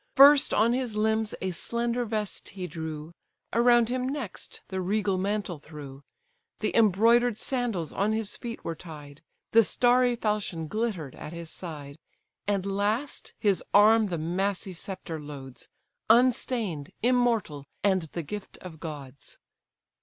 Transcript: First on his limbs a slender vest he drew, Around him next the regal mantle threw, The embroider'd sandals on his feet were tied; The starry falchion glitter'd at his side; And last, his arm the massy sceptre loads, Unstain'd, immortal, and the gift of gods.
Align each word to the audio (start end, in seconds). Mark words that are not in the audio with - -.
First 0.15 0.51
on 0.51 0.73
his 0.73 0.95
limbs 0.95 1.35
a 1.43 1.51
slender 1.51 2.05
vest 2.05 2.49
he 2.49 2.65
drew, 2.65 3.13
Around 3.53 3.89
him 3.89 4.09
next 4.09 4.61
the 4.69 4.81
regal 4.81 5.19
mantle 5.19 5.59
threw, 5.59 6.01
The 6.57 6.75
embroider'd 6.75 7.37
sandals 7.37 7.93
on 7.93 8.11
his 8.11 8.35
feet 8.35 8.63
were 8.65 8.73
tied; 8.73 9.21
The 9.51 9.63
starry 9.63 10.15
falchion 10.15 10.65
glitter'd 10.67 11.13
at 11.13 11.33
his 11.33 11.51
side; 11.51 11.97
And 12.47 12.65
last, 12.65 13.35
his 13.37 13.63
arm 13.75 14.07
the 14.07 14.17
massy 14.17 14.73
sceptre 14.73 15.19
loads, 15.19 15.69
Unstain'd, 16.09 16.89
immortal, 17.03 17.67
and 17.83 18.09
the 18.13 18.23
gift 18.23 18.57
of 18.57 18.79
gods. 18.79 19.37